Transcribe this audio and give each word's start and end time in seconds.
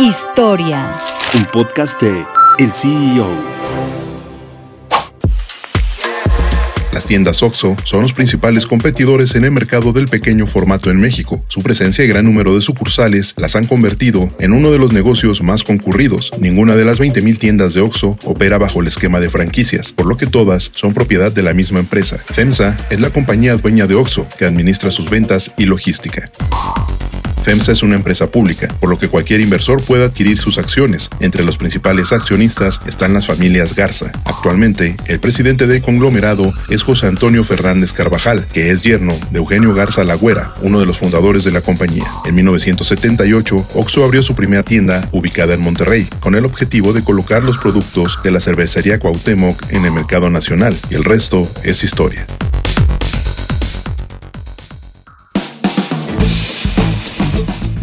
Historia. 0.00 0.90
Un 1.34 1.44
podcast 1.44 2.00
de 2.00 2.26
El 2.58 2.72
CEO. 2.72 3.28
Las 6.92 7.06
tiendas 7.06 7.42
OXO 7.42 7.76
son 7.84 8.02
los 8.02 8.12
principales 8.12 8.66
competidores 8.66 9.34
en 9.34 9.44
el 9.44 9.50
mercado 9.50 9.92
del 9.92 10.06
pequeño 10.06 10.46
formato 10.46 10.90
en 10.90 11.00
México. 11.00 11.44
Su 11.48 11.60
presencia 11.60 12.04
y 12.04 12.08
gran 12.08 12.24
número 12.24 12.54
de 12.54 12.60
sucursales 12.60 13.34
las 13.36 13.56
han 13.56 13.66
convertido 13.66 14.28
en 14.38 14.52
uno 14.52 14.70
de 14.70 14.78
los 14.78 14.92
negocios 14.92 15.42
más 15.42 15.64
concurridos. 15.64 16.30
Ninguna 16.38 16.76
de 16.76 16.84
las 16.84 17.00
20.000 17.00 17.38
tiendas 17.38 17.74
de 17.74 17.80
OXO 17.80 18.18
opera 18.24 18.58
bajo 18.58 18.80
el 18.80 18.86
esquema 18.86 19.18
de 19.18 19.30
franquicias, 19.30 19.90
por 19.90 20.06
lo 20.06 20.16
que 20.16 20.26
todas 20.26 20.70
son 20.72 20.94
propiedad 20.94 21.32
de 21.32 21.42
la 21.42 21.52
misma 21.52 21.80
empresa. 21.80 22.18
FEMSA 22.18 22.76
es 22.90 23.00
la 23.00 23.10
compañía 23.10 23.56
dueña 23.56 23.86
de 23.86 23.94
OXO 23.96 24.28
que 24.38 24.46
administra 24.46 24.92
sus 24.92 25.10
ventas 25.10 25.52
y 25.56 25.64
logística. 25.66 26.30
FEMSA 27.44 27.72
es 27.72 27.82
una 27.82 27.94
empresa 27.94 28.26
pública, 28.26 28.68
por 28.80 28.88
lo 28.88 28.98
que 28.98 29.08
cualquier 29.08 29.42
inversor 29.42 29.82
puede 29.82 30.04
adquirir 30.04 30.38
sus 30.38 30.56
acciones. 30.56 31.10
Entre 31.20 31.44
los 31.44 31.58
principales 31.58 32.10
accionistas 32.10 32.80
están 32.86 33.12
las 33.12 33.26
familias 33.26 33.74
Garza. 33.74 34.10
Actualmente, 34.24 34.96
el 35.06 35.20
presidente 35.20 35.66
del 35.66 35.82
conglomerado 35.82 36.54
es 36.70 36.82
José 36.82 37.06
Antonio 37.06 37.44
Fernández 37.44 37.92
Carvajal, 37.92 38.46
que 38.46 38.70
es 38.70 38.80
yerno 38.80 39.14
de 39.30 39.38
Eugenio 39.38 39.74
Garza 39.74 40.04
Lagüera, 40.04 40.54
uno 40.62 40.80
de 40.80 40.86
los 40.86 40.98
fundadores 40.98 41.44
de 41.44 41.52
la 41.52 41.60
compañía. 41.60 42.06
En 42.24 42.34
1978, 42.34 43.68
Oxo 43.74 44.04
abrió 44.04 44.22
su 44.22 44.34
primera 44.34 44.62
tienda 44.62 45.06
ubicada 45.12 45.52
en 45.52 45.60
Monterrey, 45.60 46.08
con 46.20 46.34
el 46.34 46.46
objetivo 46.46 46.94
de 46.94 47.04
colocar 47.04 47.44
los 47.44 47.58
productos 47.58 48.18
de 48.24 48.30
la 48.30 48.40
cervecería 48.40 48.98
Cuauhtémoc 48.98 49.70
en 49.70 49.84
el 49.84 49.92
mercado 49.92 50.30
nacional, 50.30 50.74
y 50.88 50.94
el 50.94 51.04
resto 51.04 51.50
es 51.62 51.84
historia. 51.84 52.26